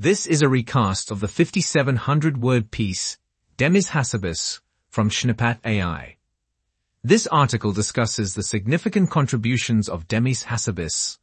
This 0.00 0.28
is 0.28 0.42
a 0.42 0.48
recast 0.48 1.10
of 1.10 1.18
the 1.18 1.26
5700-word 1.26 2.70
piece, 2.70 3.18
Demis 3.56 3.90
Hassabis, 3.90 4.60
from 4.88 5.10
Schneppat 5.10 5.58
AI. 5.64 6.18
This 7.02 7.26
article 7.26 7.72
discusses 7.72 8.32
the 8.36 8.44
significant 8.44 9.10
contributions 9.10 9.88
of 9.88 10.06
Demis 10.06 10.44
Hassabis, 10.44 11.18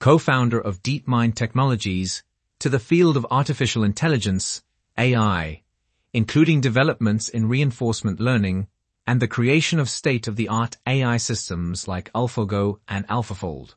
co-founder 0.00 0.60
of 0.60 0.82
DeepMind 0.82 1.34
Technologies, 1.34 2.22
to 2.58 2.68
the 2.68 2.78
field 2.78 3.16
of 3.16 3.26
artificial 3.30 3.84
intelligence, 3.84 4.62
AI, 4.98 5.62
including 6.12 6.60
developments 6.60 7.30
in 7.30 7.48
reinforcement 7.48 8.20
learning 8.20 8.66
and 9.06 9.20
the 9.20 9.28
creation 9.28 9.78
of 9.78 9.88
state-of-the-art 9.88 10.76
AI 10.86 11.16
systems 11.16 11.88
like 11.88 12.12
AlphaGo 12.12 12.80
and 12.86 13.08
AlphaFold. 13.08 13.76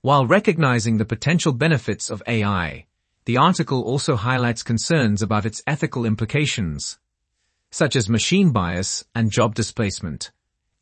While 0.00 0.26
recognizing 0.26 0.96
the 0.96 1.04
potential 1.04 1.52
benefits 1.52 2.08
of 2.08 2.22
AI, 2.26 2.86
the 3.30 3.36
article 3.36 3.80
also 3.82 4.16
highlights 4.16 4.64
concerns 4.64 5.22
about 5.22 5.46
its 5.46 5.62
ethical 5.64 6.04
implications, 6.04 6.98
such 7.70 7.94
as 7.94 8.08
machine 8.08 8.50
bias 8.50 9.04
and 9.14 9.30
job 9.30 9.54
displacement, 9.54 10.32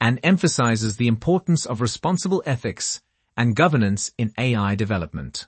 and 0.00 0.18
emphasizes 0.22 0.96
the 0.96 1.08
importance 1.08 1.66
of 1.66 1.82
responsible 1.82 2.42
ethics 2.46 3.02
and 3.36 3.54
governance 3.54 4.12
in 4.16 4.32
AI 4.38 4.74
development. 4.76 5.46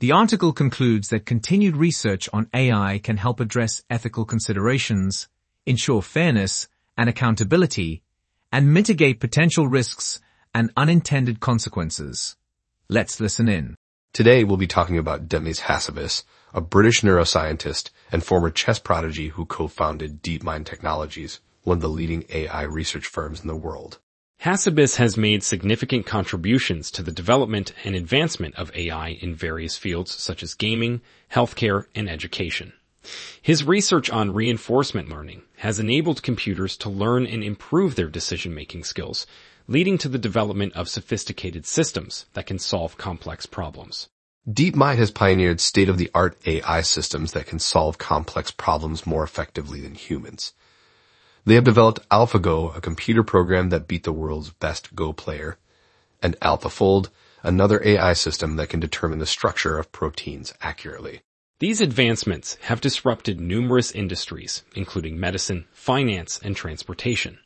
The 0.00 0.10
article 0.10 0.52
concludes 0.52 1.10
that 1.10 1.26
continued 1.26 1.76
research 1.76 2.28
on 2.32 2.50
AI 2.52 2.98
can 2.98 3.16
help 3.16 3.38
address 3.38 3.84
ethical 3.88 4.24
considerations, 4.24 5.28
ensure 5.64 6.02
fairness 6.02 6.66
and 6.98 7.08
accountability, 7.08 8.02
and 8.50 8.74
mitigate 8.74 9.20
potential 9.20 9.68
risks 9.68 10.20
and 10.52 10.72
unintended 10.76 11.38
consequences. 11.38 12.34
Let's 12.88 13.20
listen 13.20 13.48
in. 13.48 13.76
Today 14.12 14.42
we'll 14.42 14.56
be 14.56 14.66
talking 14.66 14.98
about 14.98 15.28
Demis 15.28 15.60
Hassabis, 15.60 16.24
a 16.52 16.60
British 16.60 17.02
neuroscientist 17.02 17.90
and 18.10 18.24
former 18.24 18.50
chess 18.50 18.80
prodigy 18.80 19.28
who 19.28 19.46
co-founded 19.46 20.20
DeepMind 20.20 20.64
Technologies, 20.64 21.38
one 21.62 21.76
of 21.76 21.80
the 21.80 21.88
leading 21.88 22.24
AI 22.30 22.62
research 22.62 23.06
firms 23.06 23.40
in 23.40 23.46
the 23.46 23.54
world. 23.54 24.00
Hassabis 24.42 24.96
has 24.96 25.16
made 25.16 25.44
significant 25.44 26.06
contributions 26.06 26.90
to 26.90 27.04
the 27.04 27.12
development 27.12 27.72
and 27.84 27.94
advancement 27.94 28.56
of 28.56 28.74
AI 28.74 29.10
in 29.20 29.32
various 29.32 29.76
fields 29.76 30.10
such 30.10 30.42
as 30.42 30.54
gaming, 30.54 31.02
healthcare, 31.32 31.84
and 31.94 32.10
education. 32.10 32.72
His 33.40 33.62
research 33.62 34.10
on 34.10 34.34
reinforcement 34.34 35.08
learning 35.08 35.42
has 35.58 35.78
enabled 35.78 36.24
computers 36.24 36.76
to 36.78 36.90
learn 36.90 37.26
and 37.26 37.44
improve 37.44 37.94
their 37.94 38.08
decision-making 38.08 38.82
skills, 38.82 39.24
leading 39.70 39.96
to 39.96 40.08
the 40.08 40.18
development 40.18 40.74
of 40.74 40.88
sophisticated 40.88 41.64
systems 41.64 42.26
that 42.32 42.44
can 42.44 42.58
solve 42.58 42.98
complex 42.98 43.46
problems. 43.46 44.08
DeepMind 44.48 44.96
has 44.96 45.12
pioneered 45.12 45.60
state-of-the-art 45.60 46.36
AI 46.44 46.80
systems 46.80 47.32
that 47.32 47.46
can 47.46 47.60
solve 47.60 47.96
complex 47.96 48.50
problems 48.50 49.06
more 49.06 49.22
effectively 49.22 49.80
than 49.80 49.94
humans. 49.94 50.54
They 51.44 51.54
have 51.54 51.62
developed 51.62 52.08
AlphaGo, 52.10 52.76
a 52.76 52.80
computer 52.80 53.22
program 53.22 53.68
that 53.68 53.86
beat 53.86 54.02
the 54.02 54.12
world's 54.12 54.50
best 54.50 54.92
Go 54.96 55.12
player, 55.12 55.56
and 56.20 56.38
AlphaFold, 56.40 57.10
another 57.44 57.80
AI 57.84 58.14
system 58.14 58.56
that 58.56 58.70
can 58.70 58.80
determine 58.80 59.20
the 59.20 59.24
structure 59.24 59.78
of 59.78 59.92
proteins 59.92 60.52
accurately. 60.60 61.20
These 61.60 61.80
advancements 61.80 62.56
have 62.62 62.80
disrupted 62.80 63.40
numerous 63.40 63.92
industries, 63.92 64.64
including 64.74 65.20
medicine, 65.20 65.66
finance, 65.72 66.40
and 66.42 66.56
transportation. 66.56 67.38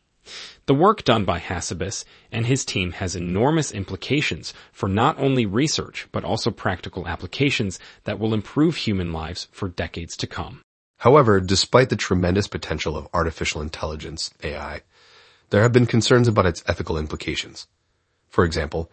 The 0.67 0.75
work 0.75 1.05
done 1.05 1.25
by 1.25 1.39
Hassabis 1.41 2.05
and 2.33 2.47
his 2.47 2.64
team 2.64 2.92
has 2.92 3.14
enormous 3.14 3.72
implications 3.72 4.55
for 4.72 4.89
not 4.89 5.19
only 5.19 5.47
research, 5.47 6.06
but 6.12 6.25
also 6.25 6.50
practical 6.50 7.06
applications 7.06 7.78
that 8.05 8.19
will 8.19 8.34
improve 8.34 8.77
human 8.77 9.12
lives 9.12 9.48
for 9.52 9.69
decades 9.69 10.17
to 10.19 10.27
come. 10.27 10.62
However, 10.98 11.41
despite 11.41 11.91
the 11.91 11.97
tremendous 11.97 12.48
potential 12.48 12.97
of 12.97 13.08
artificial 13.12 13.61
intelligence, 13.61 14.33
AI, 14.42 14.83
there 15.50 15.62
have 15.62 15.72
been 15.72 15.86
concerns 15.86 16.28
about 16.28 16.47
its 16.47 16.64
ethical 16.67 16.96
implications. 16.96 17.67
For 18.29 18.45
example, 18.45 18.90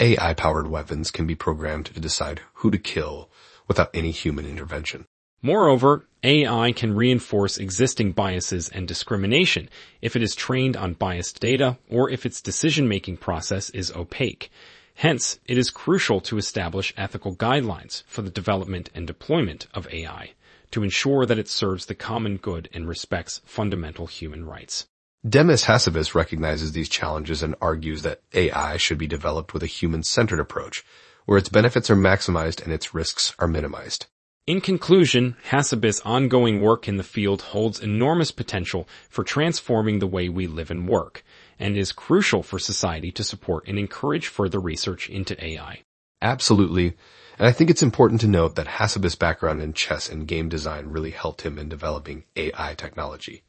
AI-powered 0.00 0.68
weapons 0.68 1.10
can 1.10 1.26
be 1.26 1.34
programmed 1.34 1.86
to 1.86 2.00
decide 2.00 2.40
who 2.54 2.70
to 2.70 2.78
kill 2.78 3.30
without 3.68 3.90
any 3.94 4.10
human 4.10 4.46
intervention. 4.46 5.04
Moreover, 5.44 6.06
AI 6.22 6.70
can 6.70 6.94
reinforce 6.94 7.58
existing 7.58 8.12
biases 8.12 8.68
and 8.68 8.86
discrimination 8.86 9.68
if 10.00 10.14
it 10.14 10.22
is 10.22 10.36
trained 10.36 10.76
on 10.76 10.94
biased 10.94 11.40
data 11.40 11.78
or 11.90 12.08
if 12.08 12.24
its 12.24 12.40
decision-making 12.40 13.16
process 13.16 13.68
is 13.70 13.90
opaque. 13.90 14.52
Hence, 14.94 15.40
it 15.46 15.58
is 15.58 15.70
crucial 15.70 16.20
to 16.20 16.38
establish 16.38 16.94
ethical 16.96 17.34
guidelines 17.34 18.04
for 18.06 18.22
the 18.22 18.30
development 18.30 18.88
and 18.94 19.04
deployment 19.04 19.66
of 19.74 19.92
AI 19.92 20.34
to 20.70 20.84
ensure 20.84 21.26
that 21.26 21.38
it 21.38 21.48
serves 21.48 21.86
the 21.86 21.94
common 21.96 22.36
good 22.36 22.68
and 22.72 22.86
respects 22.86 23.40
fundamental 23.44 24.06
human 24.06 24.44
rights. 24.44 24.86
Demis 25.28 25.64
Hassabis 25.64 26.14
recognizes 26.14 26.70
these 26.70 26.88
challenges 26.88 27.42
and 27.42 27.56
argues 27.60 28.02
that 28.02 28.22
AI 28.32 28.76
should 28.76 28.98
be 28.98 29.08
developed 29.08 29.52
with 29.52 29.64
a 29.64 29.66
human-centered 29.66 30.38
approach, 30.38 30.84
where 31.26 31.38
its 31.38 31.48
benefits 31.48 31.90
are 31.90 31.96
maximized 31.96 32.62
and 32.62 32.72
its 32.72 32.94
risks 32.94 33.34
are 33.40 33.48
minimized. 33.48 34.06
In 34.44 34.60
conclusion, 34.60 35.36
Hassabis' 35.50 36.04
ongoing 36.04 36.60
work 36.60 36.88
in 36.88 36.96
the 36.96 37.04
field 37.04 37.42
holds 37.42 37.78
enormous 37.78 38.32
potential 38.32 38.88
for 39.08 39.22
transforming 39.22 40.00
the 40.00 40.06
way 40.08 40.28
we 40.28 40.48
live 40.48 40.68
and 40.68 40.88
work, 40.88 41.24
and 41.60 41.76
is 41.76 41.92
crucial 41.92 42.42
for 42.42 42.58
society 42.58 43.12
to 43.12 43.22
support 43.22 43.68
and 43.68 43.78
encourage 43.78 44.26
further 44.26 44.58
research 44.58 45.08
into 45.08 45.40
AI. 45.44 45.82
Absolutely. 46.20 46.96
And 47.38 47.46
I 47.46 47.52
think 47.52 47.70
it's 47.70 47.84
important 47.84 48.20
to 48.22 48.26
note 48.26 48.56
that 48.56 48.66
Hassabis' 48.66 49.16
background 49.16 49.62
in 49.62 49.74
chess 49.74 50.08
and 50.08 50.26
game 50.26 50.48
design 50.48 50.88
really 50.88 51.12
helped 51.12 51.42
him 51.42 51.56
in 51.56 51.68
developing 51.68 52.24
AI 52.34 52.74
technology. 52.74 53.44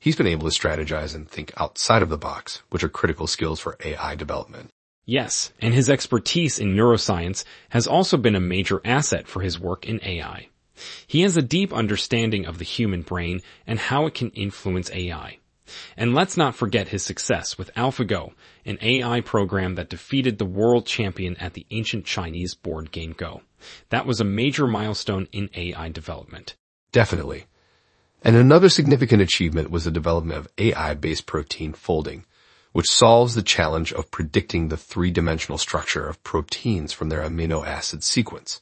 He's 0.00 0.16
been 0.16 0.26
able 0.26 0.50
to 0.50 0.58
strategize 0.58 1.14
and 1.14 1.30
think 1.30 1.52
outside 1.56 2.02
of 2.02 2.08
the 2.08 2.18
box, 2.18 2.62
which 2.70 2.82
are 2.82 2.88
critical 2.88 3.28
skills 3.28 3.60
for 3.60 3.76
AI 3.84 4.16
development. 4.16 4.70
Yes, 5.10 5.52
and 5.60 5.74
his 5.74 5.90
expertise 5.90 6.60
in 6.60 6.76
neuroscience 6.76 7.42
has 7.70 7.88
also 7.88 8.16
been 8.16 8.36
a 8.36 8.40
major 8.40 8.80
asset 8.84 9.26
for 9.26 9.42
his 9.42 9.58
work 9.58 9.84
in 9.84 9.98
AI. 10.04 10.46
He 11.04 11.22
has 11.22 11.36
a 11.36 11.42
deep 11.42 11.72
understanding 11.72 12.46
of 12.46 12.58
the 12.58 12.64
human 12.64 13.02
brain 13.02 13.40
and 13.66 13.80
how 13.80 14.06
it 14.06 14.14
can 14.14 14.30
influence 14.30 14.88
AI. 14.92 15.38
And 15.96 16.14
let's 16.14 16.36
not 16.36 16.54
forget 16.54 16.90
his 16.90 17.02
success 17.02 17.58
with 17.58 17.74
AlphaGo, 17.74 18.34
an 18.64 18.78
AI 18.80 19.20
program 19.22 19.74
that 19.74 19.90
defeated 19.90 20.38
the 20.38 20.44
world 20.44 20.86
champion 20.86 21.36
at 21.38 21.54
the 21.54 21.66
ancient 21.72 22.04
Chinese 22.04 22.54
board 22.54 22.92
game 22.92 23.12
Go. 23.18 23.42
That 23.88 24.06
was 24.06 24.20
a 24.20 24.24
major 24.24 24.68
milestone 24.68 25.26
in 25.32 25.50
AI 25.56 25.88
development. 25.88 26.54
Definitely. 26.92 27.46
And 28.22 28.36
another 28.36 28.68
significant 28.68 29.22
achievement 29.22 29.72
was 29.72 29.82
the 29.82 29.90
development 29.90 30.38
of 30.38 30.48
AI-based 30.56 31.26
protein 31.26 31.72
folding, 31.72 32.26
which 32.72 32.90
solves 32.90 33.34
the 33.34 33.42
challenge 33.42 33.92
of 33.92 34.10
predicting 34.10 34.68
the 34.68 34.76
three-dimensional 34.76 35.58
structure 35.58 36.06
of 36.06 36.22
proteins 36.22 36.92
from 36.92 37.08
their 37.08 37.22
amino 37.22 37.66
acid 37.66 38.02
sequence. 38.02 38.60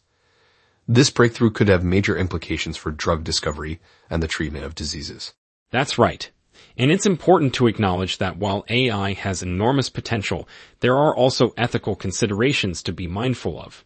This 0.86 1.10
breakthrough 1.10 1.50
could 1.50 1.68
have 1.68 1.84
major 1.84 2.16
implications 2.16 2.76
for 2.76 2.90
drug 2.90 3.22
discovery 3.22 3.78
and 4.08 4.22
the 4.22 4.28
treatment 4.28 4.64
of 4.64 4.74
diseases. 4.74 5.34
That's 5.70 5.98
right. 5.98 6.30
And 6.78 6.90
it's 6.90 7.06
important 7.06 7.54
to 7.54 7.66
acknowledge 7.66 8.18
that 8.18 8.38
while 8.38 8.64
AI 8.68 9.12
has 9.12 9.42
enormous 9.42 9.90
potential, 9.90 10.48
there 10.80 10.96
are 10.96 11.14
also 11.14 11.52
ethical 11.58 11.94
considerations 11.94 12.82
to 12.84 12.92
be 12.92 13.06
mindful 13.06 13.60
of. 13.60 13.84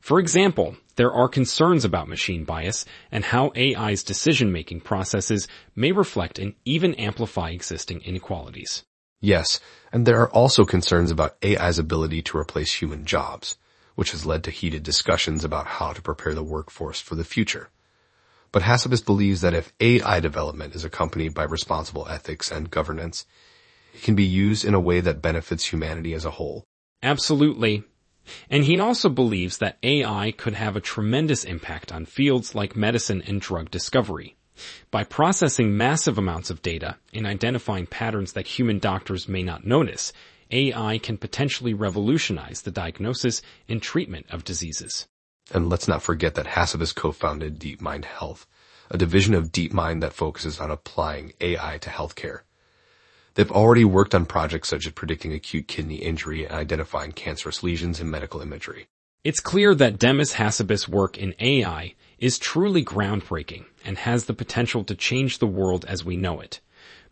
For 0.00 0.20
example, 0.20 0.76
there 0.94 1.12
are 1.12 1.28
concerns 1.28 1.84
about 1.84 2.06
machine 2.06 2.44
bias 2.44 2.84
and 3.10 3.24
how 3.24 3.50
AI's 3.56 4.04
decision-making 4.04 4.82
processes 4.82 5.48
may 5.74 5.90
reflect 5.90 6.38
and 6.38 6.54
even 6.64 6.94
amplify 6.94 7.50
existing 7.50 8.00
inequalities. 8.02 8.84
Yes, 9.24 9.58
and 9.90 10.04
there 10.04 10.20
are 10.20 10.28
also 10.28 10.66
concerns 10.66 11.10
about 11.10 11.36
AI's 11.42 11.78
ability 11.78 12.20
to 12.24 12.36
replace 12.36 12.74
human 12.74 13.06
jobs, 13.06 13.56
which 13.94 14.10
has 14.10 14.26
led 14.26 14.44
to 14.44 14.50
heated 14.50 14.82
discussions 14.82 15.44
about 15.44 15.66
how 15.66 15.94
to 15.94 16.02
prepare 16.02 16.34
the 16.34 16.42
workforce 16.42 17.00
for 17.00 17.14
the 17.14 17.24
future. 17.24 17.70
But 18.52 18.64
Hassabis 18.64 19.00
believes 19.02 19.40
that 19.40 19.54
if 19.54 19.72
AI 19.80 20.20
development 20.20 20.74
is 20.74 20.84
accompanied 20.84 21.32
by 21.32 21.44
responsible 21.44 22.06
ethics 22.06 22.50
and 22.50 22.70
governance, 22.70 23.24
it 23.94 24.02
can 24.02 24.14
be 24.14 24.24
used 24.24 24.62
in 24.62 24.74
a 24.74 24.80
way 24.80 25.00
that 25.00 25.22
benefits 25.22 25.64
humanity 25.72 26.12
as 26.12 26.26
a 26.26 26.32
whole. 26.32 26.62
Absolutely. 27.02 27.82
And 28.50 28.64
he 28.64 28.78
also 28.78 29.08
believes 29.08 29.56
that 29.56 29.78
AI 29.82 30.32
could 30.32 30.54
have 30.54 30.76
a 30.76 30.82
tremendous 30.82 31.44
impact 31.44 31.90
on 31.92 32.04
fields 32.04 32.54
like 32.54 32.76
medicine 32.76 33.22
and 33.26 33.40
drug 33.40 33.70
discovery. 33.70 34.36
By 34.90 35.04
processing 35.04 35.76
massive 35.76 36.18
amounts 36.18 36.50
of 36.50 36.62
data 36.62 36.96
and 37.12 37.26
identifying 37.26 37.86
patterns 37.86 38.32
that 38.32 38.46
human 38.46 38.78
doctors 38.78 39.28
may 39.28 39.42
not 39.42 39.66
notice, 39.66 40.12
AI 40.50 40.98
can 40.98 41.16
potentially 41.16 41.74
revolutionize 41.74 42.62
the 42.62 42.70
diagnosis 42.70 43.42
and 43.68 43.82
treatment 43.82 44.26
of 44.30 44.44
diseases. 44.44 45.08
And 45.52 45.68
let's 45.68 45.88
not 45.88 46.02
forget 46.02 46.34
that 46.36 46.46
Hassabis 46.46 46.94
co-founded 46.94 47.58
DeepMind 47.58 48.04
Health, 48.04 48.46
a 48.90 48.96
division 48.96 49.34
of 49.34 49.52
DeepMind 49.52 50.00
that 50.00 50.12
focuses 50.12 50.60
on 50.60 50.70
applying 50.70 51.32
AI 51.40 51.78
to 51.78 51.90
healthcare. 51.90 52.40
They've 53.34 53.50
already 53.50 53.84
worked 53.84 54.14
on 54.14 54.26
projects 54.26 54.68
such 54.68 54.86
as 54.86 54.92
predicting 54.92 55.32
acute 55.32 55.66
kidney 55.66 55.96
injury 55.96 56.44
and 56.44 56.54
identifying 56.54 57.12
cancerous 57.12 57.62
lesions 57.62 58.00
in 58.00 58.10
medical 58.10 58.40
imagery. 58.40 58.86
It's 59.24 59.40
clear 59.40 59.74
that 59.74 59.98
Demis 59.98 60.34
Hassabis' 60.34 60.88
work 60.88 61.18
in 61.18 61.34
AI 61.40 61.94
is 62.24 62.38
truly 62.38 62.82
groundbreaking 62.82 63.66
and 63.84 63.98
has 63.98 64.24
the 64.24 64.32
potential 64.32 64.82
to 64.82 64.94
change 64.94 65.36
the 65.36 65.46
world 65.46 65.84
as 65.84 66.06
we 66.06 66.16
know 66.16 66.40
it. 66.40 66.58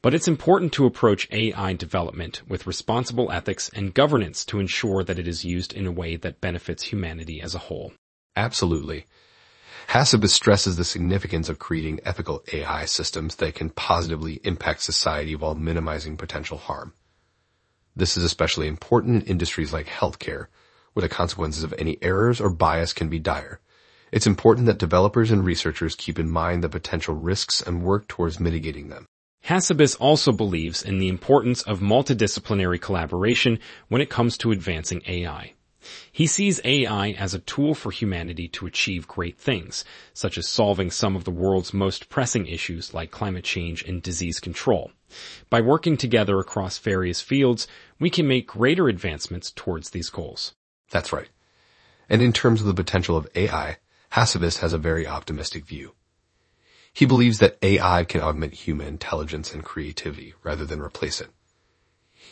But 0.00 0.14
it's 0.14 0.26
important 0.26 0.72
to 0.72 0.86
approach 0.86 1.28
AI 1.30 1.74
development 1.74 2.40
with 2.48 2.66
responsible 2.66 3.30
ethics 3.30 3.70
and 3.74 3.92
governance 3.92 4.42
to 4.46 4.58
ensure 4.58 5.04
that 5.04 5.18
it 5.18 5.28
is 5.28 5.44
used 5.44 5.74
in 5.74 5.86
a 5.86 5.92
way 5.92 6.16
that 6.16 6.40
benefits 6.40 6.84
humanity 6.84 7.42
as 7.42 7.54
a 7.54 7.58
whole. 7.58 7.92
Absolutely. 8.36 9.04
Hassabis 9.88 10.30
stresses 10.30 10.76
the 10.76 10.82
significance 10.84 11.50
of 11.50 11.58
creating 11.58 12.00
ethical 12.06 12.42
AI 12.50 12.86
systems 12.86 13.36
that 13.36 13.54
can 13.54 13.68
positively 13.68 14.40
impact 14.44 14.80
society 14.80 15.36
while 15.36 15.54
minimizing 15.54 16.16
potential 16.16 16.56
harm. 16.56 16.94
This 17.94 18.16
is 18.16 18.24
especially 18.24 18.66
important 18.66 19.24
in 19.24 19.28
industries 19.28 19.74
like 19.74 19.88
healthcare, 19.88 20.46
where 20.94 21.02
the 21.02 21.10
consequences 21.10 21.64
of 21.64 21.74
any 21.76 21.98
errors 22.00 22.40
or 22.40 22.48
bias 22.48 22.94
can 22.94 23.10
be 23.10 23.18
dire. 23.18 23.60
It's 24.12 24.26
important 24.26 24.66
that 24.66 24.78
developers 24.78 25.30
and 25.30 25.42
researchers 25.42 25.96
keep 25.96 26.18
in 26.18 26.30
mind 26.30 26.62
the 26.62 26.68
potential 26.68 27.14
risks 27.14 27.62
and 27.62 27.82
work 27.82 28.06
towards 28.08 28.38
mitigating 28.38 28.90
them. 28.90 29.06
Hassabis 29.46 29.96
also 29.98 30.32
believes 30.32 30.82
in 30.82 30.98
the 30.98 31.08
importance 31.08 31.62
of 31.62 31.80
multidisciplinary 31.80 32.80
collaboration 32.80 33.58
when 33.88 34.02
it 34.02 34.10
comes 34.10 34.36
to 34.38 34.52
advancing 34.52 35.02
AI. 35.08 35.54
He 36.12 36.26
sees 36.26 36.60
AI 36.62 37.10
as 37.12 37.34
a 37.34 37.40
tool 37.40 37.74
for 37.74 37.90
humanity 37.90 38.46
to 38.48 38.66
achieve 38.66 39.08
great 39.08 39.38
things, 39.38 39.84
such 40.12 40.38
as 40.38 40.46
solving 40.46 40.90
some 40.90 41.16
of 41.16 41.24
the 41.24 41.32
world's 41.32 41.72
most 41.72 42.08
pressing 42.08 42.46
issues 42.46 42.94
like 42.94 43.10
climate 43.10 43.44
change 43.44 43.82
and 43.82 44.02
disease 44.02 44.38
control. 44.38 44.92
By 45.50 45.60
working 45.60 45.96
together 45.96 46.38
across 46.38 46.78
various 46.78 47.20
fields, 47.20 47.66
we 47.98 48.10
can 48.10 48.28
make 48.28 48.46
greater 48.46 48.88
advancements 48.88 49.50
towards 49.50 49.90
these 49.90 50.10
goals. 50.10 50.52
That's 50.90 51.12
right. 51.12 51.30
And 52.08 52.22
in 52.22 52.32
terms 52.32 52.60
of 52.60 52.66
the 52.66 52.74
potential 52.74 53.16
of 53.16 53.26
AI, 53.34 53.78
Hassabis 54.12 54.58
has 54.58 54.74
a 54.74 54.78
very 54.78 55.06
optimistic 55.06 55.64
view. 55.64 55.94
He 56.92 57.06
believes 57.06 57.38
that 57.38 57.56
AI 57.62 58.04
can 58.04 58.20
augment 58.20 58.52
human 58.52 58.86
intelligence 58.86 59.54
and 59.54 59.64
creativity 59.64 60.34
rather 60.42 60.66
than 60.66 60.82
replace 60.82 61.22
it. 61.22 61.30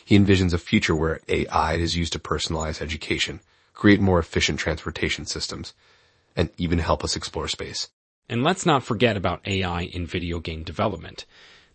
He 0.05 0.17
envisions 0.17 0.53
a 0.53 0.59
future 0.59 0.95
where 0.95 1.21
AI 1.27 1.73
is 1.73 1.97
used 1.97 2.13
to 2.13 2.19
personalize 2.19 2.83
education, 2.83 3.39
create 3.73 3.99
more 3.99 4.19
efficient 4.19 4.59
transportation 4.59 5.25
systems, 5.25 5.73
and 6.35 6.51
even 6.57 6.77
help 6.77 7.03
us 7.03 7.15
explore 7.15 7.47
space. 7.47 7.89
And 8.29 8.43
let's 8.43 8.65
not 8.65 8.83
forget 8.83 9.17
about 9.17 9.47
AI 9.47 9.81
in 9.81 10.05
video 10.05 10.39
game 10.39 10.61
development. 10.63 11.25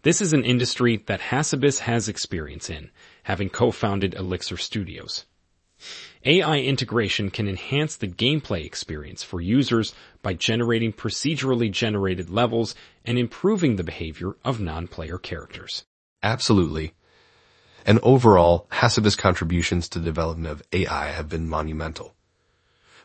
This 0.02 0.20
is 0.20 0.32
an 0.32 0.44
industry 0.44 1.02
that 1.06 1.20
Hassabis 1.20 1.81
has 1.81 2.09
experience 2.09 2.70
in, 2.70 2.91
having 3.25 3.49
co-founded 3.49 4.14
Elixir 4.14 4.56
Studios. 4.56 5.26
AI 6.25 6.58
integration 6.58 7.31
can 7.31 7.49
enhance 7.49 7.96
the 7.96 8.08
gameplay 8.08 8.64
experience 8.64 9.23
for 9.23 9.40
users 9.40 9.94
by 10.23 10.34
generating 10.34 10.93
procedurally 10.93 11.70
generated 11.70 12.31
levels 12.31 12.75
and 13.05 13.19
improving 13.19 13.76
the 13.76 13.84
behavior 13.84 14.37
of 14.44 14.61
non-player 14.61 15.19
characters. 15.19 15.84
Absolutely. 16.23 16.94
And 17.84 18.00
overall, 18.02 18.67
Hassabis' 18.73 19.17
contributions 19.17 19.88
to 19.90 20.00
the 20.00 20.05
development 20.05 20.49
of 20.49 20.62
AI 20.73 21.12
have 21.12 21.28
been 21.28 21.49
monumental. 21.49 22.16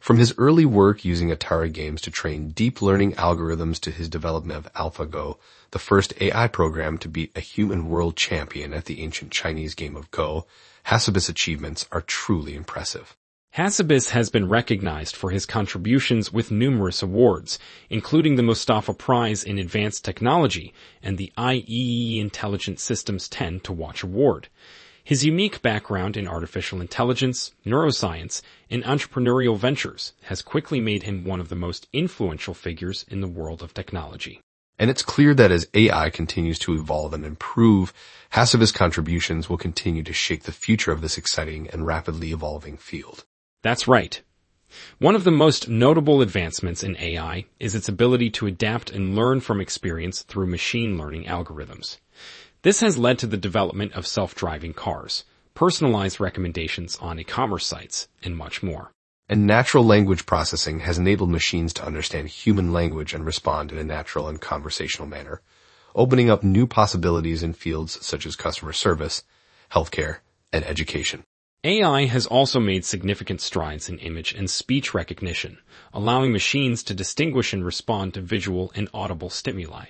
From 0.01 0.17
his 0.17 0.33
early 0.39 0.65
work 0.65 1.05
using 1.05 1.29
Atari 1.29 1.71
games 1.71 2.01
to 2.01 2.09
train 2.09 2.49
deep 2.49 2.81
learning 2.81 3.13
algorithms 3.13 3.79
to 3.81 3.91
his 3.91 4.09
development 4.09 4.57
of 4.57 4.73
AlphaGo, 4.73 5.37
the 5.69 5.77
first 5.77 6.19
AI 6.19 6.47
program 6.47 6.97
to 6.97 7.07
beat 7.07 7.31
a 7.35 7.39
human 7.39 7.87
world 7.87 8.17
champion 8.17 8.73
at 8.73 8.85
the 8.85 9.03
ancient 9.03 9.29
Chinese 9.29 9.75
game 9.75 9.95
of 9.95 10.09
Go, 10.09 10.47
Hassabis' 10.87 11.29
achievements 11.29 11.87
are 11.91 12.01
truly 12.01 12.55
impressive. 12.55 13.15
Hassabis 13.55 14.09
has 14.09 14.31
been 14.31 14.49
recognized 14.49 15.15
for 15.15 15.29
his 15.29 15.45
contributions 15.45 16.33
with 16.33 16.49
numerous 16.49 17.03
awards, 17.03 17.59
including 17.91 18.37
the 18.37 18.43
Mustafa 18.43 18.95
Prize 18.95 19.43
in 19.43 19.59
Advanced 19.59 20.03
Technology 20.03 20.73
and 21.03 21.19
the 21.19 21.31
IEEE 21.37 22.19
Intelligent 22.19 22.79
Systems 22.79 23.29
10 23.29 23.59
to 23.59 23.71
Watch 23.71 24.01
Award. 24.01 24.47
His 25.03 25.25
unique 25.25 25.61
background 25.61 26.15
in 26.15 26.27
artificial 26.27 26.79
intelligence, 26.79 27.53
neuroscience, 27.65 28.41
and 28.69 28.83
entrepreneurial 28.83 29.57
ventures 29.57 30.13
has 30.23 30.41
quickly 30.41 30.79
made 30.79 31.03
him 31.03 31.23
one 31.23 31.39
of 31.39 31.49
the 31.49 31.55
most 31.55 31.87
influential 31.91 32.53
figures 32.53 33.05
in 33.09 33.21
the 33.21 33.27
world 33.27 33.63
of 33.63 33.73
technology. 33.73 34.41
And 34.77 34.89
it's 34.89 35.03
clear 35.03 35.33
that 35.35 35.51
as 35.51 35.67
AI 35.73 36.09
continues 36.09 36.57
to 36.59 36.73
evolve 36.73 37.13
and 37.13 37.25
improve, 37.25 37.93
Hassabis' 38.33 38.73
contributions 38.73 39.49
will 39.49 39.57
continue 39.57 40.01
to 40.03 40.13
shape 40.13 40.43
the 40.43 40.51
future 40.51 40.91
of 40.91 41.01
this 41.01 41.17
exciting 41.17 41.67
and 41.69 41.85
rapidly 41.85 42.31
evolving 42.31 42.77
field. 42.77 43.25
That's 43.61 43.87
right. 43.87 44.21
One 44.99 45.15
of 45.15 45.23
the 45.23 45.31
most 45.31 45.67
notable 45.67 46.21
advancements 46.21 46.81
in 46.81 46.95
AI 46.97 47.45
is 47.59 47.75
its 47.75 47.89
ability 47.89 48.29
to 48.31 48.47
adapt 48.47 48.89
and 48.89 49.15
learn 49.15 49.41
from 49.41 49.59
experience 49.59 50.21
through 50.23 50.47
machine 50.47 50.97
learning 50.97 51.25
algorithms. 51.25 51.97
This 52.63 52.81
has 52.81 52.95
led 52.95 53.17
to 53.19 53.25
the 53.25 53.37
development 53.37 53.93
of 53.93 54.05
self-driving 54.05 54.73
cars, 54.73 55.23
personalized 55.55 56.19
recommendations 56.19 56.95
on 56.97 57.19
e-commerce 57.19 57.65
sites, 57.65 58.07
and 58.21 58.37
much 58.37 58.61
more. 58.61 58.91
And 59.27 59.47
natural 59.47 59.83
language 59.83 60.27
processing 60.27 60.81
has 60.81 60.99
enabled 60.99 61.31
machines 61.31 61.73
to 61.73 61.83
understand 61.83 62.27
human 62.27 62.71
language 62.71 63.15
and 63.15 63.25
respond 63.25 63.71
in 63.71 63.79
a 63.79 63.83
natural 63.83 64.27
and 64.27 64.39
conversational 64.39 65.07
manner, 65.07 65.41
opening 65.95 66.29
up 66.29 66.43
new 66.43 66.67
possibilities 66.67 67.41
in 67.41 67.53
fields 67.53 67.97
such 68.05 68.27
as 68.27 68.35
customer 68.35 68.73
service, 68.73 69.23
healthcare, 69.71 70.17
and 70.53 70.63
education. 70.65 71.23
AI 71.63 72.05
has 72.05 72.27
also 72.27 72.59
made 72.59 72.85
significant 72.85 73.41
strides 73.41 73.89
in 73.89 73.97
image 73.97 74.35
and 74.35 74.47
speech 74.47 74.93
recognition, 74.93 75.57
allowing 75.93 76.31
machines 76.31 76.83
to 76.83 76.93
distinguish 76.93 77.53
and 77.53 77.65
respond 77.65 78.13
to 78.13 78.21
visual 78.21 78.71
and 78.75 78.87
audible 78.93 79.31
stimuli. 79.31 79.85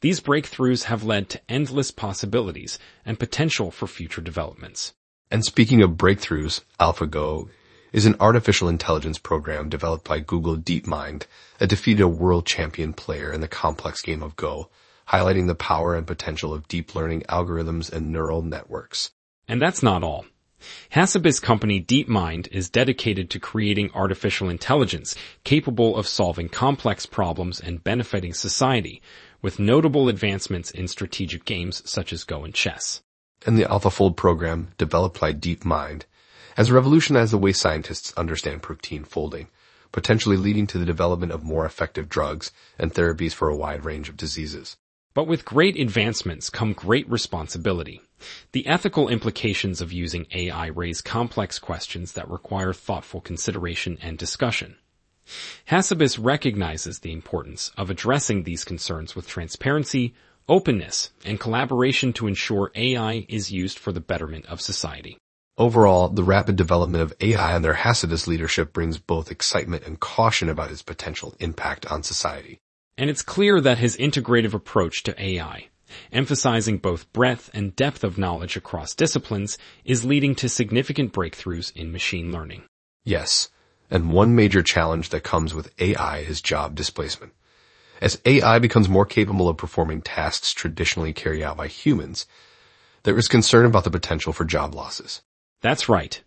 These 0.00 0.20
breakthroughs 0.20 0.84
have 0.84 1.04
led 1.04 1.28
to 1.30 1.40
endless 1.48 1.90
possibilities 1.90 2.78
and 3.04 3.18
potential 3.18 3.70
for 3.70 3.86
future 3.86 4.20
developments. 4.20 4.94
And 5.30 5.44
speaking 5.44 5.82
of 5.82 5.92
breakthroughs, 5.92 6.60
AlphaGo 6.78 7.48
is 7.92 8.06
an 8.06 8.16
artificial 8.20 8.68
intelligence 8.68 9.18
program 9.18 9.68
developed 9.68 10.08
by 10.08 10.20
Google 10.20 10.56
DeepMind 10.56 11.24
that 11.58 11.68
defeated 11.68 12.02
a 12.02 12.08
world 12.08 12.46
champion 12.46 12.92
player 12.92 13.32
in 13.32 13.40
the 13.40 13.48
complex 13.48 14.00
game 14.02 14.22
of 14.22 14.36
Go, 14.36 14.70
highlighting 15.08 15.46
the 15.46 15.54
power 15.54 15.94
and 15.94 16.06
potential 16.06 16.54
of 16.54 16.68
deep 16.68 16.94
learning 16.94 17.22
algorithms 17.28 17.92
and 17.92 18.10
neural 18.10 18.42
networks. 18.42 19.10
And 19.46 19.60
that's 19.60 19.82
not 19.82 20.02
all. 20.02 20.24
Hassabis' 20.92 21.42
company 21.42 21.82
DeepMind 21.82 22.48
is 22.52 22.70
dedicated 22.70 23.30
to 23.30 23.40
creating 23.40 23.90
artificial 23.94 24.48
intelligence 24.48 25.16
capable 25.44 25.96
of 25.96 26.06
solving 26.06 26.48
complex 26.48 27.04
problems 27.04 27.60
and 27.60 27.82
benefiting 27.82 28.32
society, 28.32 29.02
with 29.42 29.58
notable 29.58 30.08
advancements 30.08 30.70
in 30.70 30.88
strategic 30.88 31.44
games 31.44 31.82
such 31.84 32.12
as 32.12 32.24
Go 32.24 32.44
and 32.44 32.54
chess. 32.54 33.02
And 33.44 33.58
the 33.58 33.64
AlphaFold 33.64 34.16
program, 34.16 34.68
developed 34.78 35.20
by 35.20 35.32
DeepMind, 35.32 36.04
has 36.56 36.70
revolutionized 36.70 37.32
the 37.32 37.38
way 37.38 37.52
scientists 37.52 38.12
understand 38.16 38.62
protein 38.62 39.04
folding, 39.04 39.48
potentially 39.90 40.36
leading 40.36 40.66
to 40.68 40.78
the 40.78 40.86
development 40.86 41.32
of 41.32 41.42
more 41.42 41.66
effective 41.66 42.08
drugs 42.08 42.52
and 42.78 42.94
therapies 42.94 43.32
for 43.32 43.48
a 43.48 43.56
wide 43.56 43.84
range 43.84 44.08
of 44.08 44.16
diseases. 44.16 44.76
But 45.14 45.26
with 45.26 45.44
great 45.44 45.78
advancements 45.78 46.48
come 46.48 46.72
great 46.72 47.08
responsibility. 47.10 48.00
The 48.52 48.66
ethical 48.66 49.08
implications 49.08 49.80
of 49.80 49.92
using 49.92 50.26
AI 50.32 50.68
raise 50.68 51.02
complex 51.02 51.58
questions 51.58 52.12
that 52.12 52.30
require 52.30 52.72
thoughtful 52.72 53.20
consideration 53.20 53.98
and 54.00 54.16
discussion. 54.16 54.76
Hassabis 55.68 56.18
recognizes 56.22 56.98
the 56.98 57.12
importance 57.12 57.70
of 57.76 57.90
addressing 57.90 58.42
these 58.42 58.64
concerns 58.64 59.14
with 59.14 59.28
transparency, 59.28 60.14
openness, 60.48 61.10
and 61.24 61.40
collaboration 61.40 62.12
to 62.14 62.26
ensure 62.26 62.72
AI 62.74 63.26
is 63.28 63.52
used 63.52 63.78
for 63.78 63.92
the 63.92 64.00
betterment 64.00 64.46
of 64.46 64.60
society. 64.60 65.16
Overall, 65.58 66.08
the 66.08 66.24
rapid 66.24 66.56
development 66.56 67.02
of 67.02 67.12
AI 67.20 67.54
under 67.54 67.74
Hassabis 67.74 68.26
leadership 68.26 68.72
brings 68.72 68.98
both 68.98 69.30
excitement 69.30 69.84
and 69.86 70.00
caution 70.00 70.48
about 70.48 70.70
its 70.70 70.82
potential 70.82 71.34
impact 71.40 71.86
on 71.86 72.02
society. 72.02 72.58
And 72.96 73.10
it's 73.10 73.22
clear 73.22 73.60
that 73.60 73.78
his 73.78 73.96
integrative 73.96 74.54
approach 74.54 75.02
to 75.04 75.22
AI, 75.22 75.68
emphasizing 76.10 76.78
both 76.78 77.12
breadth 77.12 77.50
and 77.52 77.76
depth 77.76 78.02
of 78.02 78.18
knowledge 78.18 78.56
across 78.56 78.94
disciplines, 78.94 79.58
is 79.84 80.04
leading 80.04 80.34
to 80.36 80.48
significant 80.48 81.12
breakthroughs 81.12 81.74
in 81.76 81.92
machine 81.92 82.32
learning. 82.32 82.64
Yes, 83.04 83.50
and 83.92 84.10
one 84.10 84.34
major 84.34 84.62
challenge 84.62 85.10
that 85.10 85.22
comes 85.22 85.52
with 85.52 85.70
AI 85.78 86.20
is 86.20 86.40
job 86.40 86.74
displacement. 86.74 87.32
As 88.00 88.20
AI 88.24 88.58
becomes 88.58 88.88
more 88.88 89.04
capable 89.04 89.48
of 89.48 89.58
performing 89.58 90.00
tasks 90.00 90.52
traditionally 90.52 91.12
carried 91.12 91.42
out 91.42 91.58
by 91.58 91.68
humans, 91.68 92.26
there 93.02 93.18
is 93.18 93.28
concern 93.28 93.66
about 93.66 93.84
the 93.84 93.90
potential 93.90 94.32
for 94.32 94.46
job 94.46 94.74
losses. 94.74 95.20
That's 95.60 95.90
right. 95.90 96.20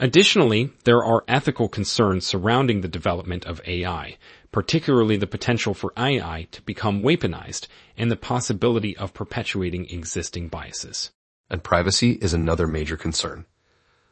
Additionally, 0.00 0.72
there 0.82 1.04
are 1.04 1.22
ethical 1.28 1.68
concerns 1.68 2.26
surrounding 2.26 2.80
the 2.80 2.88
development 2.88 3.44
of 3.44 3.60
AI, 3.66 4.18
particularly 4.50 5.16
the 5.16 5.28
potential 5.28 5.74
for 5.74 5.92
AI 5.96 6.48
to 6.50 6.60
become 6.62 7.02
weaponized 7.02 7.68
and 7.96 8.10
the 8.10 8.16
possibility 8.16 8.96
of 8.96 9.14
perpetuating 9.14 9.88
existing 9.90 10.48
biases. 10.48 11.12
And 11.48 11.62
privacy 11.62 12.18
is 12.20 12.34
another 12.34 12.66
major 12.66 12.96
concern. 12.96 13.46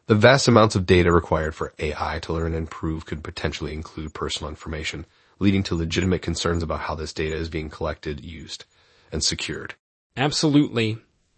The 0.08 0.14
vast 0.14 0.48
amounts 0.48 0.74
of 0.74 0.86
data 0.86 1.12
required 1.12 1.54
for 1.54 1.74
AI 1.78 2.18
to 2.20 2.32
learn 2.32 2.54
and 2.54 2.56
improve 2.56 3.04
could 3.04 3.22
potentially 3.22 3.74
include 3.74 4.14
personal 4.14 4.48
information, 4.48 5.04
leading 5.38 5.62
to 5.64 5.74
legitimate 5.74 6.22
concerns 6.22 6.62
about 6.62 6.80
how 6.80 6.94
this 6.94 7.12
data 7.12 7.36
is 7.36 7.50
being 7.50 7.68
collected, 7.68 8.24
used, 8.24 8.64
and 9.12 9.22
secured. 9.22 9.74
Absolutely. 10.16 10.96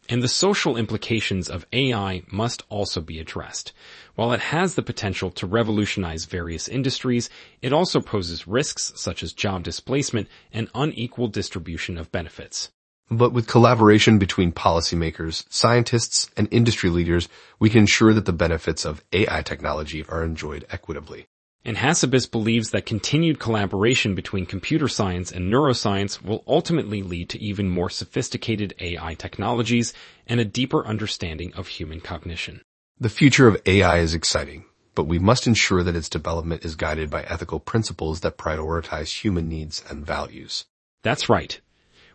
And 0.08 0.22
the 0.22 0.28
social 0.28 0.76
implications 0.76 1.48
of 1.48 1.66
AI 1.72 2.22
must 2.30 2.62
also 2.68 3.00
be 3.00 3.18
addressed. 3.18 3.72
While 4.14 4.32
it 4.32 4.40
has 4.40 4.76
the 4.76 4.82
potential 4.82 5.32
to 5.32 5.48
revolutionize 5.48 6.26
various 6.26 6.68
industries, 6.68 7.28
it 7.62 7.72
also 7.72 8.00
poses 8.00 8.46
risks 8.46 8.92
such 8.94 9.24
as 9.24 9.32
job 9.32 9.64
displacement 9.64 10.28
and 10.52 10.70
unequal 10.76 11.26
distribution 11.26 11.98
of 11.98 12.12
benefits. 12.12 12.70
But 13.10 13.32
with 13.32 13.48
collaboration 13.48 14.18
between 14.18 14.52
policymakers, 14.52 15.44
scientists, 15.50 16.30
and 16.36 16.46
industry 16.52 16.90
leaders, 16.90 17.28
we 17.58 17.68
can 17.68 17.80
ensure 17.80 18.14
that 18.14 18.24
the 18.24 18.32
benefits 18.32 18.84
of 18.84 19.02
AI 19.12 19.42
technology 19.42 20.04
are 20.08 20.22
enjoyed 20.22 20.64
equitably. 20.70 21.26
And 21.64 21.76
Hassabis 21.76 22.30
believes 22.30 22.70
that 22.70 22.86
continued 22.86 23.40
collaboration 23.40 24.14
between 24.14 24.46
computer 24.46 24.86
science 24.86 25.32
and 25.32 25.52
neuroscience 25.52 26.22
will 26.22 26.44
ultimately 26.46 27.02
lead 27.02 27.28
to 27.30 27.42
even 27.42 27.68
more 27.68 27.90
sophisticated 27.90 28.74
AI 28.78 29.14
technologies 29.14 29.92
and 30.26 30.38
a 30.38 30.44
deeper 30.44 30.86
understanding 30.86 31.52
of 31.54 31.66
human 31.66 32.00
cognition. 32.00 32.62
The 33.00 33.10
future 33.10 33.48
of 33.48 33.60
AI 33.66 33.98
is 33.98 34.14
exciting, 34.14 34.66
but 34.94 35.04
we 35.04 35.18
must 35.18 35.48
ensure 35.48 35.82
that 35.82 35.96
its 35.96 36.08
development 36.08 36.64
is 36.64 36.76
guided 36.76 37.10
by 37.10 37.24
ethical 37.24 37.58
principles 37.58 38.20
that 38.20 38.38
prioritize 38.38 39.20
human 39.22 39.48
needs 39.48 39.82
and 39.90 40.06
values. 40.06 40.64
That's 41.02 41.28
right. 41.28 41.60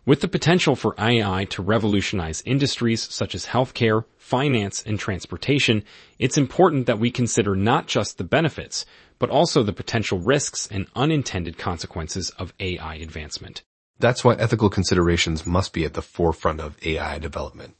With 0.06 0.20
the 0.20 0.28
potential 0.28 0.76
for 0.76 0.94
AI 1.00 1.46
to 1.46 1.62
revolutionize 1.62 2.40
industries 2.46 3.12
such 3.12 3.34
as 3.34 3.46
healthcare, 3.46 4.04
finance, 4.18 4.80
and 4.86 5.00
transportation, 5.00 5.82
it's 6.20 6.38
important 6.38 6.86
that 6.86 7.00
we 7.00 7.10
consider 7.10 7.56
not 7.56 7.88
just 7.88 8.16
the 8.16 8.22
benefits, 8.22 8.86
but 9.18 9.30
also 9.30 9.64
the 9.64 9.72
potential 9.72 10.20
risks 10.20 10.68
and 10.70 10.86
unintended 10.94 11.58
consequences 11.58 12.30
of 12.38 12.54
AI 12.60 12.94
advancement. 12.94 13.64
That's 13.98 14.22
why 14.22 14.34
ethical 14.34 14.70
considerations 14.70 15.44
must 15.44 15.72
be 15.72 15.84
at 15.84 15.94
the 15.94 16.02
forefront 16.02 16.60
of 16.60 16.76
AI 16.86 17.18
development. 17.18 17.74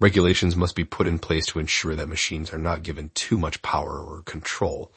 Regulations 0.00 0.56
must 0.56 0.74
be 0.74 0.84
put 0.84 1.06
in 1.06 1.18
place 1.18 1.44
to 1.48 1.58
ensure 1.58 1.94
that 1.94 2.08
machines 2.08 2.50
are 2.54 2.58
not 2.58 2.82
given 2.82 3.10
too 3.12 3.36
much 3.36 3.60
power 3.60 4.02
or 4.02 4.22
control, 4.22 4.90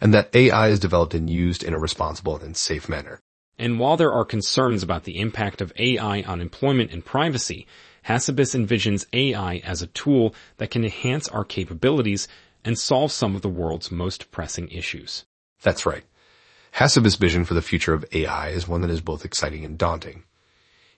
and 0.00 0.14
that 0.14 0.34
AI 0.34 0.68
is 0.68 0.80
developed 0.80 1.12
and 1.12 1.28
used 1.28 1.62
in 1.62 1.74
a 1.74 1.78
responsible 1.78 2.38
and 2.38 2.56
safe 2.56 2.88
manner. 2.88 3.20
And 3.58 3.78
while 3.78 3.96
there 3.96 4.12
are 4.12 4.24
concerns 4.24 4.82
about 4.82 5.04
the 5.04 5.18
impact 5.18 5.60
of 5.60 5.72
AI 5.78 6.22
on 6.22 6.40
employment 6.40 6.90
and 6.92 7.04
privacy, 7.04 7.66
Hassabis 8.06 8.54
envisions 8.54 9.06
AI 9.12 9.56
as 9.64 9.80
a 9.80 9.86
tool 9.88 10.34
that 10.58 10.70
can 10.70 10.84
enhance 10.84 11.26
our 11.28 11.44
capabilities 11.44 12.28
and 12.64 12.78
solve 12.78 13.12
some 13.12 13.34
of 13.34 13.42
the 13.42 13.48
world's 13.48 13.90
most 13.90 14.30
pressing 14.30 14.68
issues. 14.68 15.24
That's 15.62 15.86
right. 15.86 16.04
Hassabis' 16.74 17.16
vision 17.16 17.44
for 17.44 17.54
the 17.54 17.62
future 17.62 17.94
of 17.94 18.04
AI 18.12 18.50
is 18.50 18.68
one 18.68 18.82
that 18.82 18.90
is 18.90 19.00
both 19.00 19.24
exciting 19.24 19.64
and 19.64 19.78
daunting. 19.78 20.24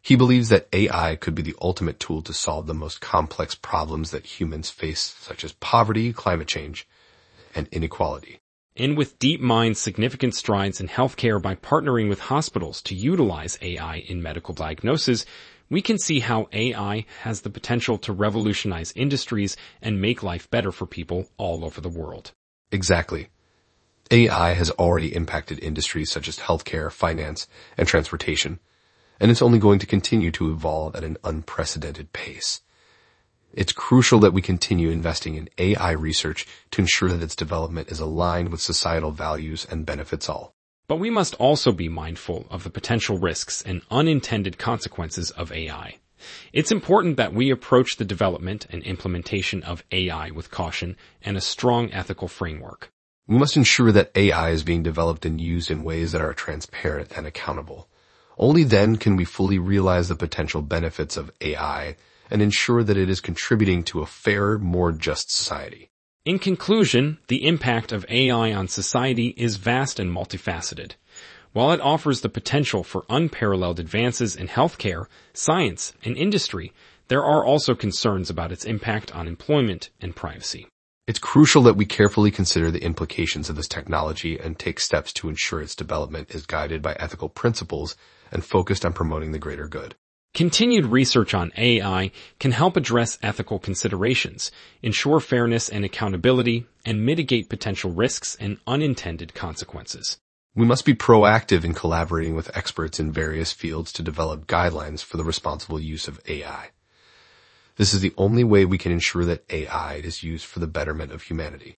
He 0.02 0.16
believes 0.16 0.48
that 0.48 0.68
AI 0.72 1.16
could 1.16 1.34
be 1.34 1.42
the 1.42 1.56
ultimate 1.60 2.00
tool 2.00 2.22
to 2.22 2.32
solve 2.32 2.66
the 2.66 2.74
most 2.74 3.00
complex 3.00 3.54
problems 3.54 4.10
that 4.10 4.26
humans 4.26 4.70
face, 4.70 5.00
such 5.00 5.44
as 5.44 5.52
poverty, 5.52 6.12
climate 6.12 6.48
change, 6.48 6.88
and 7.54 7.68
inequality 7.68 8.40
and 8.78 8.96
with 8.96 9.18
DeepMind's 9.18 9.80
significant 9.80 10.34
strides 10.34 10.80
in 10.80 10.88
healthcare 10.88 11.42
by 11.42 11.56
partnering 11.56 12.08
with 12.08 12.20
hospitals 12.20 12.80
to 12.82 12.94
utilize 12.94 13.58
AI 13.60 14.04
in 14.08 14.22
medical 14.22 14.54
diagnosis, 14.54 15.26
we 15.68 15.82
can 15.82 15.98
see 15.98 16.20
how 16.20 16.48
AI 16.52 17.04
has 17.22 17.42
the 17.42 17.50
potential 17.50 17.98
to 17.98 18.12
revolutionize 18.12 18.92
industries 18.96 19.56
and 19.82 20.00
make 20.00 20.22
life 20.22 20.48
better 20.50 20.72
for 20.72 20.86
people 20.86 21.28
all 21.36 21.64
over 21.64 21.80
the 21.80 21.88
world. 21.88 22.32
Exactly. 22.70 23.28
AI 24.10 24.54
has 24.54 24.70
already 24.70 25.14
impacted 25.14 25.62
industries 25.62 26.10
such 26.10 26.28
as 26.28 26.38
healthcare, 26.38 26.90
finance, 26.90 27.46
and 27.76 27.86
transportation, 27.86 28.58
and 29.20 29.30
it's 29.30 29.42
only 29.42 29.58
going 29.58 29.78
to 29.80 29.86
continue 29.86 30.30
to 30.30 30.50
evolve 30.50 30.96
at 30.96 31.04
an 31.04 31.18
unprecedented 31.24 32.12
pace. 32.12 32.62
It's 33.52 33.72
crucial 33.72 34.20
that 34.20 34.32
we 34.32 34.42
continue 34.42 34.90
investing 34.90 35.34
in 35.34 35.48
AI 35.58 35.92
research 35.92 36.46
to 36.70 36.82
ensure 36.82 37.08
that 37.08 37.22
its 37.22 37.36
development 37.36 37.88
is 37.88 38.00
aligned 38.00 38.50
with 38.50 38.60
societal 38.60 39.10
values 39.10 39.66
and 39.70 39.86
benefits 39.86 40.28
all. 40.28 40.52
But 40.88 40.96
we 40.96 41.10
must 41.10 41.34
also 41.34 41.72
be 41.72 41.88
mindful 41.88 42.46
of 42.50 42.64
the 42.64 42.70
potential 42.70 43.18
risks 43.18 43.62
and 43.62 43.82
unintended 43.90 44.58
consequences 44.58 45.30
of 45.30 45.52
AI. 45.52 45.98
It's 46.52 46.72
important 46.72 47.16
that 47.16 47.32
we 47.32 47.50
approach 47.50 47.96
the 47.96 48.04
development 48.04 48.66
and 48.70 48.82
implementation 48.82 49.62
of 49.62 49.84
AI 49.92 50.30
with 50.30 50.50
caution 50.50 50.96
and 51.22 51.36
a 51.36 51.42
strong 51.42 51.92
ethical 51.92 52.28
framework. 52.28 52.90
We 53.26 53.38
must 53.38 53.56
ensure 53.56 53.92
that 53.92 54.10
AI 54.14 54.50
is 54.50 54.62
being 54.62 54.82
developed 54.82 55.26
and 55.26 55.40
used 55.40 55.70
in 55.70 55.84
ways 55.84 56.12
that 56.12 56.22
are 56.22 56.32
transparent 56.32 57.12
and 57.16 57.26
accountable. 57.26 57.88
Only 58.38 58.64
then 58.64 58.96
can 58.96 59.16
we 59.16 59.24
fully 59.24 59.58
realize 59.58 60.08
the 60.08 60.16
potential 60.16 60.62
benefits 60.62 61.16
of 61.16 61.30
AI 61.40 61.96
and 62.30 62.42
ensure 62.42 62.82
that 62.82 62.96
it 62.96 63.08
is 63.08 63.20
contributing 63.20 63.82
to 63.84 64.00
a 64.00 64.06
fairer, 64.06 64.58
more 64.58 64.92
just 64.92 65.30
society. 65.30 65.90
In 66.24 66.38
conclusion, 66.38 67.18
the 67.28 67.46
impact 67.46 67.90
of 67.90 68.04
AI 68.08 68.52
on 68.52 68.68
society 68.68 69.28
is 69.36 69.56
vast 69.56 69.98
and 69.98 70.10
multifaceted. 70.10 70.92
While 71.52 71.72
it 71.72 71.80
offers 71.80 72.20
the 72.20 72.28
potential 72.28 72.84
for 72.84 73.06
unparalleled 73.08 73.80
advances 73.80 74.36
in 74.36 74.48
healthcare, 74.48 75.06
science, 75.32 75.94
and 76.04 76.16
industry, 76.16 76.72
there 77.08 77.24
are 77.24 77.44
also 77.44 77.74
concerns 77.74 78.28
about 78.28 78.52
its 78.52 78.66
impact 78.66 79.14
on 79.14 79.26
employment 79.26 79.88
and 80.00 80.14
privacy. 80.14 80.66
It's 81.06 81.18
crucial 81.18 81.62
that 81.62 81.76
we 81.76 81.86
carefully 81.86 82.30
consider 82.30 82.70
the 82.70 82.84
implications 82.84 83.48
of 83.48 83.56
this 83.56 83.66
technology 83.66 84.38
and 84.38 84.58
take 84.58 84.78
steps 84.78 85.10
to 85.14 85.30
ensure 85.30 85.62
its 85.62 85.74
development 85.74 86.34
is 86.34 86.44
guided 86.44 86.82
by 86.82 86.92
ethical 87.00 87.30
principles 87.30 87.96
and 88.30 88.44
focused 88.44 88.84
on 88.84 88.92
promoting 88.92 89.32
the 89.32 89.38
greater 89.38 89.66
good. 89.66 89.94
Continued 90.34 90.86
research 90.86 91.34
on 91.34 91.52
AI 91.56 92.10
can 92.38 92.52
help 92.52 92.76
address 92.76 93.18
ethical 93.22 93.58
considerations, 93.58 94.52
ensure 94.82 95.20
fairness 95.20 95.68
and 95.68 95.84
accountability, 95.84 96.66
and 96.84 97.04
mitigate 97.04 97.48
potential 97.48 97.90
risks 97.90 98.36
and 98.38 98.58
unintended 98.66 99.34
consequences. 99.34 100.18
We 100.54 100.64
must 100.64 100.84
be 100.84 100.94
proactive 100.94 101.64
in 101.64 101.74
collaborating 101.74 102.34
with 102.34 102.56
experts 102.56 102.98
in 102.98 103.12
various 103.12 103.52
fields 103.52 103.92
to 103.92 104.02
develop 104.02 104.46
guidelines 104.46 105.04
for 105.04 105.16
the 105.16 105.24
responsible 105.24 105.80
use 105.80 106.08
of 106.08 106.20
AI. 106.26 106.70
This 107.76 107.94
is 107.94 108.00
the 108.00 108.14
only 108.16 108.42
way 108.42 108.64
we 108.64 108.78
can 108.78 108.90
ensure 108.90 109.24
that 109.24 109.44
AI 109.50 109.94
is 109.96 110.24
used 110.24 110.44
for 110.44 110.58
the 110.58 110.66
betterment 110.66 111.12
of 111.12 111.22
humanity. 111.22 111.76